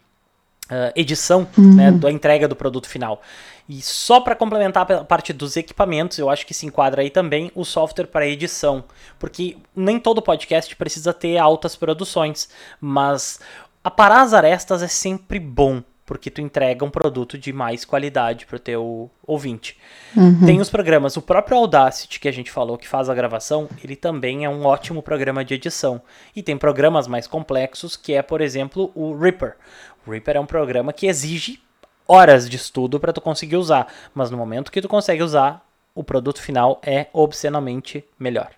[0.71, 1.75] uh, edição uhum.
[1.75, 3.21] né, da entrega do produto final.
[3.67, 7.51] E só para complementar a parte dos equipamentos, eu acho que se enquadra aí também
[7.56, 8.84] o software para edição,
[9.17, 12.47] porque nem todo podcast precisa ter altas produções,
[12.80, 13.39] mas
[13.84, 18.58] aparar as arestas é sempre bom, porque tu entrega um produto de mais qualidade para
[18.58, 19.75] o teu ouvinte.
[20.15, 20.45] Uhum.
[20.45, 23.95] Tem os programas, o próprio Audacity que a gente falou que faz a gravação, ele
[23.95, 25.99] também é um ótimo programa de edição.
[26.36, 29.56] E tem programas mais complexos, que é, por exemplo, o Reaper.
[30.06, 31.64] O Reaper é um programa que exige
[32.08, 36.04] horas de estudo para tu conseguir usar, mas no momento que tu consegue usar, o
[36.04, 38.50] produto final é obscenamente melhor.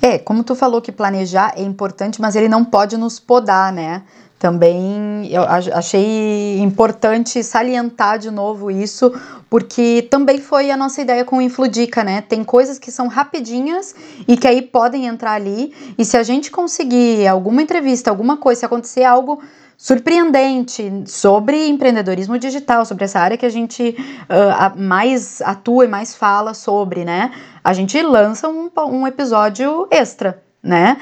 [0.00, 4.04] É, como tu falou que planejar é importante, mas ele não pode nos podar, né?
[4.38, 9.12] Também eu achei importante salientar de novo isso,
[9.50, 12.20] porque também foi a nossa ideia com o Infludica, né?
[12.20, 13.96] Tem coisas que são rapidinhas
[14.28, 18.60] e que aí podem entrar ali, e se a gente conseguir alguma entrevista, alguma coisa,
[18.60, 19.42] se acontecer algo
[19.80, 26.16] surpreendente sobre empreendedorismo digital, sobre essa área que a gente uh, mais atua e mais
[26.16, 27.30] fala sobre, né?
[27.62, 31.00] A gente lança um, um episódio extra, né?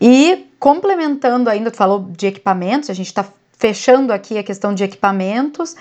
[0.00, 3.24] E complementando ainda, tu falou de equipamentos, a gente está
[3.56, 5.76] fechando aqui a questão de equipamentos.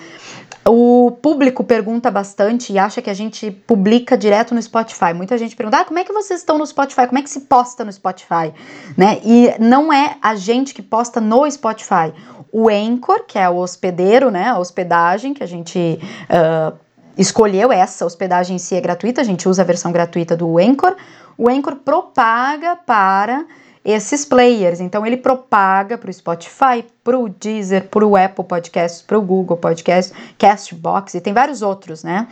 [0.69, 5.13] O público pergunta bastante e acha que a gente publica direto no Spotify.
[5.15, 7.07] Muita gente pergunta: ah, como é que vocês estão no Spotify?
[7.07, 8.53] Como é que se posta no Spotify?
[8.97, 9.19] Né?
[9.23, 12.13] E não é a gente que posta no Spotify.
[12.51, 14.49] O Anchor, que é o hospedeiro, né?
[14.49, 15.99] A hospedagem que a gente
[16.29, 16.77] uh,
[17.17, 20.95] escolheu, essa hospedagem em si é gratuita, a gente usa a versão gratuita do Anchor.
[21.37, 23.45] O Anchor propaga para
[23.87, 24.81] esses players.
[24.81, 29.21] Então ele propaga para o Spotify, para o Deezer, para o Apple Podcasts, para o
[29.21, 32.27] Google Podcasts, Castbox e tem vários outros, né?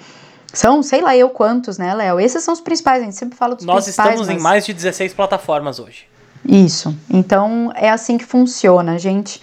[0.52, 2.20] São, sei lá eu quantos, né, Léo?
[2.20, 4.10] Esses são os principais, a gente sempre fala dos Nós principais.
[4.10, 4.42] Nós estamos mas...
[4.42, 6.08] em mais de 16 plataformas hoje.
[6.48, 6.96] Isso.
[7.10, 9.42] Então é assim que funciona, gente.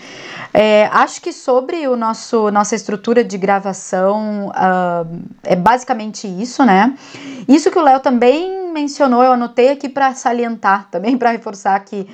[0.54, 6.94] É, acho que sobre o nosso nossa estrutura de gravação uh, é basicamente isso, né?
[7.48, 12.08] Isso que o Léo também mencionou, eu anotei aqui para salientar, também para reforçar que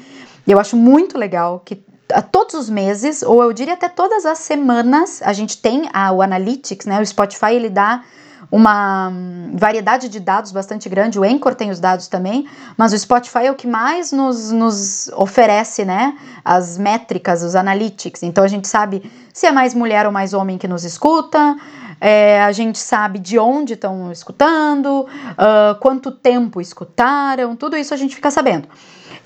[0.47, 4.39] eu acho muito legal que a todos os meses, ou eu diria até todas as
[4.39, 7.01] semanas, a gente tem a, o Analytics, né?
[7.01, 8.03] O Spotify ele dá
[8.51, 9.13] uma
[9.55, 13.51] variedade de dados bastante grande, o Anchor tem os dados também, mas o Spotify é
[13.51, 19.11] o que mais nos, nos oferece, né, as métricas, os analytics, então a gente sabe
[19.33, 21.57] se é mais mulher ou mais homem que nos escuta,
[22.01, 27.97] é, a gente sabe de onde estão escutando, uh, quanto tempo escutaram, tudo isso a
[27.97, 28.69] gente fica sabendo.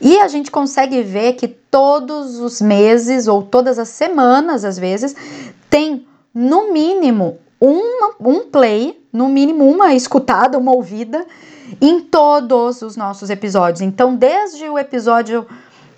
[0.00, 5.14] E a gente consegue ver que todos os meses ou todas as semanas, às vezes,
[5.70, 11.27] tem no mínimo uma, um play, no mínimo uma escutada, uma ouvida
[11.81, 13.81] em todos os nossos episódios.
[13.81, 15.46] Então, desde o episódio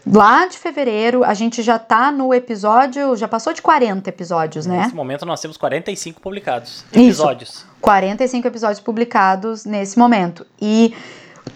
[0.07, 4.83] lá de fevereiro, a gente já tá no episódio, já passou de 40 episódios, né?
[4.83, 6.85] Nesse momento nós temos 45 publicados.
[6.93, 7.51] Episódios.
[7.51, 10.47] Isso, 45 episódios publicados nesse momento.
[10.61, 10.95] E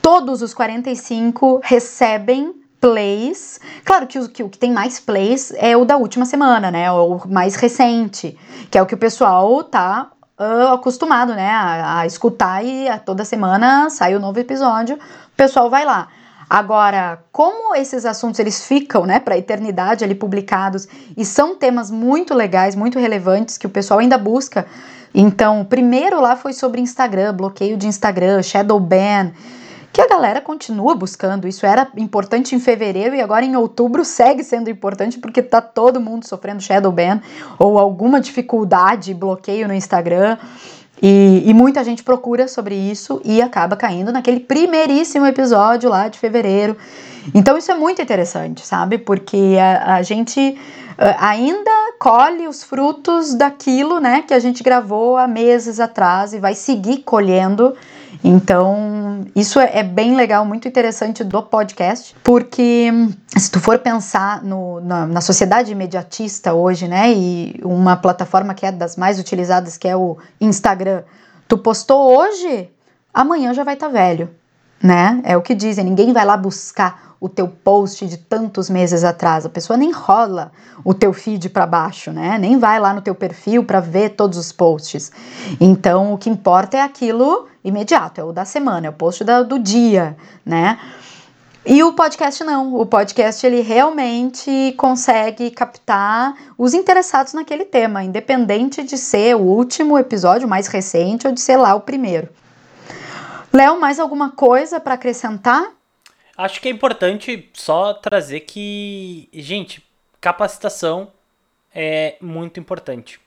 [0.01, 3.61] todos os 45 recebem plays.
[3.85, 6.91] Claro que o, que o que tem mais plays é o da última semana, né?
[6.93, 8.39] O mais recente,
[8.71, 11.51] que é o que o pessoal tá uh, acostumado, né?
[11.51, 16.09] A, a, escutar e a, toda semana sai um novo episódio, o pessoal vai lá.
[16.49, 21.91] Agora, como esses assuntos eles ficam, né, para a eternidade ali publicados e são temas
[21.91, 24.67] muito legais, muito relevantes que o pessoal ainda busca.
[25.15, 29.33] Então, o primeiro lá foi sobre Instagram, bloqueio de Instagram, shadow ban,
[29.93, 31.49] que a galera continua buscando.
[31.49, 36.01] Isso era importante em fevereiro e agora em outubro segue sendo importante porque tá todo
[36.01, 37.21] mundo sofrendo shadow ban
[37.59, 40.37] ou alguma dificuldade, bloqueio no Instagram.
[41.01, 46.19] E, e, muita gente procura sobre isso e acaba caindo naquele primeiríssimo episódio lá de
[46.19, 46.77] fevereiro.
[47.33, 48.99] Então isso é muito interessante, sabe?
[48.99, 50.59] Porque a, a gente
[51.19, 56.55] ainda colhe os frutos daquilo, né, que a gente gravou há meses atrás e vai
[56.55, 57.75] seguir colhendo
[58.23, 62.91] então, isso é, é, bem legal, muito interessante do podcast, porque
[63.37, 68.67] se tu for pensar no, na, na, sociedade imediatista hoje, né, e uma plataforma que
[68.67, 71.03] é das mais utilizadas, que é o Instagram,
[71.47, 72.71] tu postou hoje,
[73.13, 74.29] amanhã já vai estar tá velho,
[74.83, 75.21] né?
[75.25, 79.45] É o que dizem, ninguém vai lá buscar o teu post de tantos meses atrás.
[79.45, 80.53] A pessoa nem rola
[80.85, 82.39] o teu feed para baixo, né?
[82.39, 85.11] Nem vai lá no teu perfil para ver todos os posts.
[85.61, 89.43] Então, o que importa é aquilo imediato, é o da semana, é o post da,
[89.43, 90.79] do dia, né?
[91.67, 92.75] E o podcast não.
[92.77, 99.99] O podcast ele realmente consegue captar os interessados naquele tema, independente de ser o último
[99.99, 102.29] episódio, mais recente, ou de ser lá o primeiro.
[103.53, 105.73] Léo, mais alguma coisa para acrescentar?
[106.37, 109.85] Acho que é importante só trazer que, gente,
[110.21, 111.13] capacitação
[111.75, 113.21] é muito importante.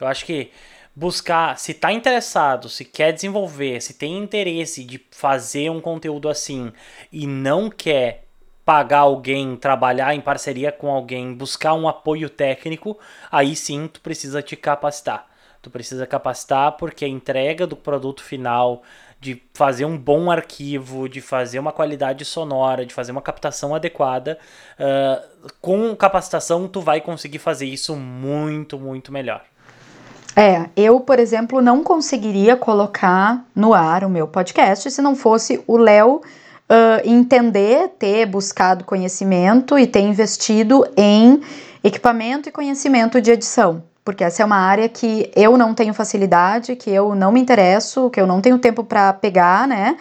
[0.00, 0.52] Eu acho que
[0.98, 6.72] buscar, se está interessado, se quer desenvolver, se tem interesse de fazer um conteúdo assim
[7.12, 8.24] e não quer
[8.64, 12.98] pagar alguém, trabalhar em parceria com alguém, buscar um apoio técnico,
[13.30, 15.28] aí sim tu precisa te capacitar.
[15.62, 18.82] Tu precisa capacitar porque a entrega do produto final,
[19.20, 24.36] de fazer um bom arquivo, de fazer uma qualidade sonora, de fazer uma captação adequada,
[24.80, 29.44] uh, com capacitação tu vai conseguir fazer isso muito, muito melhor.
[30.40, 35.60] É, eu, por exemplo, não conseguiria colocar no ar o meu podcast se não fosse
[35.66, 36.22] o Léo uh,
[37.04, 41.40] entender, ter buscado conhecimento e ter investido em
[41.82, 43.82] equipamento e conhecimento de edição.
[44.04, 48.08] Porque essa é uma área que eu não tenho facilidade, que eu não me interesso,
[48.08, 49.96] que eu não tenho tempo para pegar, né?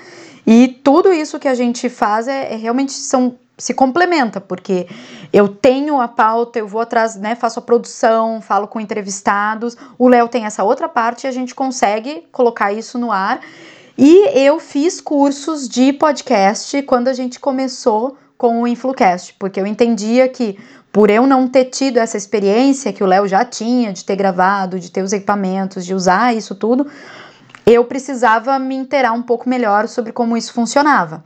[0.46, 4.88] E tudo isso que a gente faz é, é realmente são se complementa, porque
[5.34, 10.08] eu tenho a pauta, eu vou atrás, né, faço a produção, falo com entrevistados, o
[10.08, 13.42] Léo tem essa outra parte e a gente consegue colocar isso no ar.
[13.98, 19.66] E eu fiz cursos de podcast quando a gente começou com o Influcast, porque eu
[19.66, 20.60] entendia que
[20.92, 24.80] por eu não ter tido essa experiência que o Léo já tinha de ter gravado,
[24.80, 26.88] de ter os equipamentos, de usar isso tudo,
[27.66, 31.24] eu precisava me inteirar um pouco melhor sobre como isso funcionava.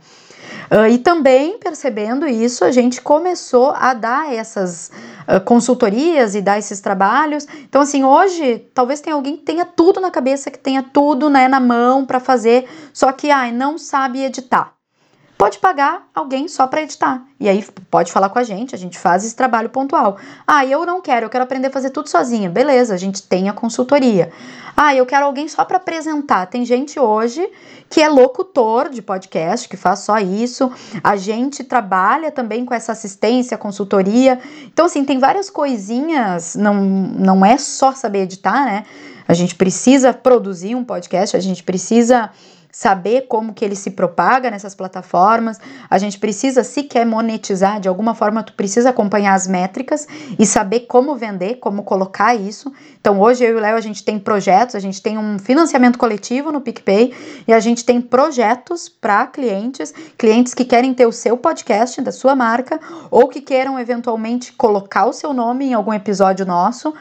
[0.70, 4.90] Uh, e também percebendo isso, a gente começou a dar essas
[5.28, 7.46] uh, consultorias e dar esses trabalhos.
[7.68, 11.48] Então, assim, hoje talvez tenha alguém que tenha tudo na cabeça, que tenha tudo né,
[11.48, 14.81] na mão para fazer, só que ai, não sabe editar
[15.42, 17.20] pode pagar alguém só para editar.
[17.40, 20.16] E aí pode falar com a gente, a gente faz esse trabalho pontual.
[20.46, 22.48] Ah, eu não quero, eu quero aprender a fazer tudo sozinha.
[22.48, 24.30] Beleza, a gente tem a consultoria.
[24.76, 26.46] Ah, eu quero alguém só para apresentar.
[26.46, 27.44] Tem gente hoje
[27.90, 30.70] que é locutor de podcast, que faz só isso.
[31.02, 34.38] A gente trabalha também com essa assistência, consultoria.
[34.66, 38.84] Então, assim, tem várias coisinhas, não, não é só saber editar, né?
[39.26, 42.30] A gente precisa produzir um podcast, a gente precisa
[42.72, 45.60] saber como que ele se propaga nessas plataformas.
[45.90, 50.08] A gente precisa, se quer monetizar de alguma forma, tu precisa acompanhar as métricas
[50.38, 52.72] e saber como vender, como colocar isso.
[52.98, 55.98] Então, hoje eu e o Léo a gente tem projetos, a gente tem um financiamento
[55.98, 57.12] coletivo no PicPay
[57.46, 62.10] e a gente tem projetos para clientes, clientes que querem ter o seu podcast da
[62.10, 66.94] sua marca ou que queiram eventualmente colocar o seu nome em algum episódio nosso.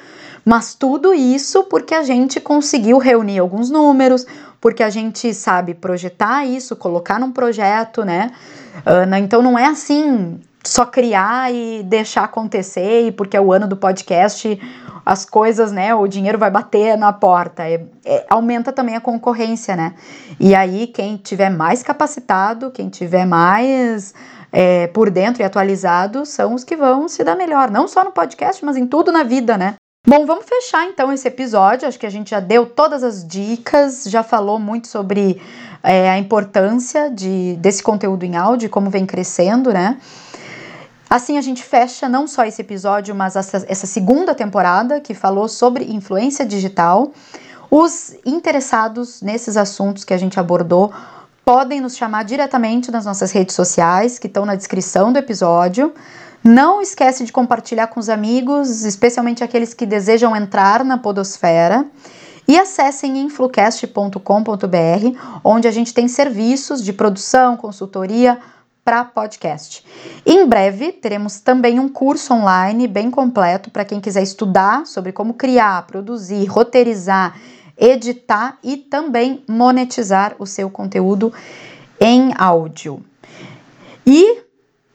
[0.45, 4.25] Mas tudo isso porque a gente conseguiu reunir alguns números,
[4.59, 8.31] porque a gente sabe projetar isso, colocar num projeto, né?
[8.77, 13.67] Uh, então não é assim só criar e deixar acontecer, e porque é o ano
[13.67, 14.59] do podcast,
[15.05, 15.93] as coisas, né?
[15.95, 17.67] O dinheiro vai bater na porta.
[17.67, 19.95] É, é, aumenta também a concorrência, né?
[20.39, 24.13] E aí, quem tiver mais capacitado, quem tiver mais
[24.51, 27.71] é, por dentro e atualizado, são os que vão se dar melhor.
[27.71, 29.75] Não só no podcast, mas em tudo na vida, né?
[30.07, 31.87] Bom, vamos fechar então esse episódio.
[31.87, 35.39] Acho que a gente já deu todas as dicas, já falou muito sobre
[35.83, 39.99] é, a importância de, desse conteúdo em áudio, como vem crescendo, né?
[41.07, 45.47] Assim a gente fecha não só esse episódio, mas essa, essa segunda temporada que falou
[45.47, 47.11] sobre influência digital.
[47.69, 50.91] Os interessados nesses assuntos que a gente abordou
[51.45, 55.93] podem nos chamar diretamente nas nossas redes sociais, que estão na descrição do episódio.
[56.43, 61.85] Não esquece de compartilhar com os amigos, especialmente aqueles que desejam entrar na podosfera.
[62.47, 64.19] E acessem influcast.com.br,
[65.43, 68.39] onde a gente tem serviços de produção, consultoria
[68.83, 69.85] para podcast.
[70.25, 75.35] Em breve teremos também um curso online bem completo para quem quiser estudar sobre como
[75.35, 77.39] criar, produzir, roteirizar,
[77.77, 81.31] editar e também monetizar o seu conteúdo
[81.99, 83.03] em áudio.
[84.05, 84.41] E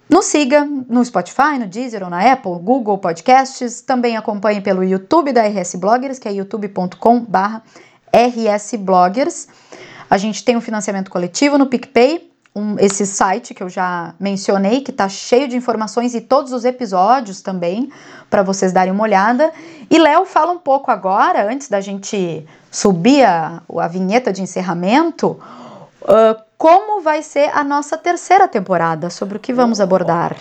[0.09, 3.81] nos siga no Spotify, no Deezer ou na Apple, Google Podcasts.
[3.81, 7.63] Também acompanhe pelo YouTube da RS Bloggers, que é youtube.com/barra
[8.15, 9.49] rsbloggers.
[10.09, 14.81] A gente tem um financiamento coletivo no PicPay, um, esse site que eu já mencionei,
[14.81, 17.91] que está cheio de informações e todos os episódios também,
[18.31, 19.53] para vocês darem uma olhada.
[19.91, 25.39] E Léo fala um pouco agora, antes da gente subir a, a vinheta de encerramento,
[26.03, 30.37] uh, como vai ser a nossa terceira temporada, sobre o que vamos abordar.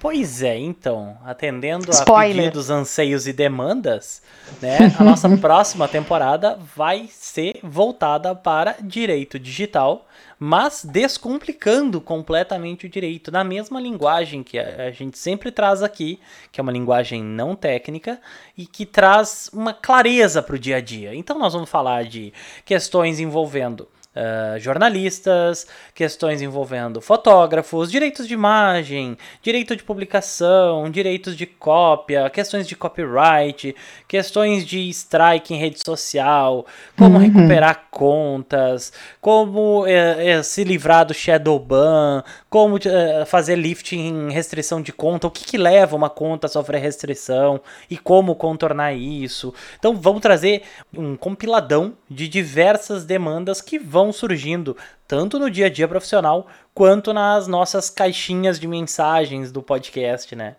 [0.00, 2.30] Pois é, então, atendendo Spoiler.
[2.30, 4.22] a pedidos, anseios e demandas,
[4.62, 10.06] né, a nossa próxima temporada vai ser voltada para direito digital,
[10.38, 16.20] mas descomplicando completamente o direito, na mesma linguagem que a gente sempre traz aqui,
[16.52, 18.20] que é uma linguagem não técnica
[18.56, 21.12] e que traz uma clareza para o dia a dia.
[21.12, 22.32] Então, nós vamos falar de
[22.64, 23.88] questões envolvendo
[24.18, 32.66] uh, jornalistas, questões envolvendo fotógrafos, direitos de imagem, direito de publicação, direitos de cópia, questões
[32.66, 33.74] de copyright,
[34.08, 36.66] questões de strike em rede social,
[36.96, 37.22] como uhum.
[37.22, 42.78] recuperar contas, como uh, uh, se livrar do shadow ban, como
[43.26, 47.60] fazer lifting em restrição de conta, o que, que leva uma conta a sofrer restrição
[47.90, 49.52] e como contornar isso.
[49.78, 50.62] Então vamos trazer
[50.96, 56.46] um compiladão de diversas demandas que vão vão surgindo tanto no dia a dia profissional
[56.74, 60.56] quanto nas nossas caixinhas de mensagens do podcast, né?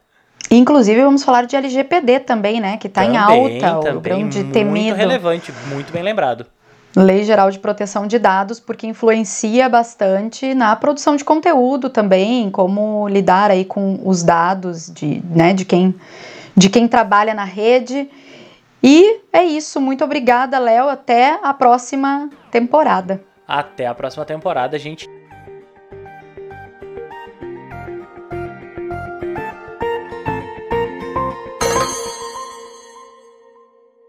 [0.51, 2.77] Inclusive, vamos falar de LGPD também, né?
[2.77, 4.87] Que está em alta, também, o grande temido.
[4.87, 6.45] Muito relevante, muito bem lembrado.
[6.95, 13.07] Lei Geral de Proteção de Dados, porque influencia bastante na produção de conteúdo também, como
[13.07, 15.93] lidar aí com os dados de, né, de, quem,
[16.55, 18.09] de quem trabalha na rede.
[18.81, 20.89] E é isso, muito obrigada, Léo.
[20.89, 23.21] Até a próxima temporada.
[23.49, 25.09] Até a próxima temporada, gente.